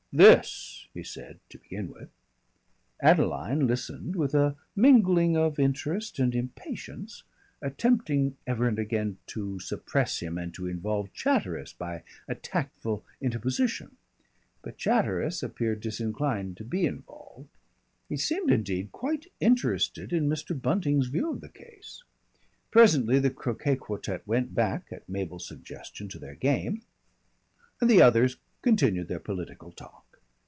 [0.13, 2.09] "This," he said to begin with.
[2.99, 7.23] Adeline listened with a mingling of interest and impatience,
[7.61, 13.95] attempting ever and again to suppress him and to involve Chatteris by a tactful interposition.
[14.61, 17.47] But Chatteris appeared disinclined to be involved.
[18.09, 20.61] He seemed indeed quite interested in Mr.
[20.61, 22.03] Bunting's view of the case.
[22.69, 26.81] Presently the croquet quartette went back at Mabel's suggestion to their game,
[27.79, 29.99] and the others continued their political talk.